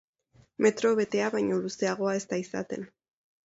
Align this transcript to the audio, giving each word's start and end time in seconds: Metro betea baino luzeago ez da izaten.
Metro 0.65 0.93
betea 1.01 1.29
baino 1.37 1.59
luzeago 1.67 2.11
ez 2.17 2.21
da 2.33 2.43
izaten. 2.49 2.91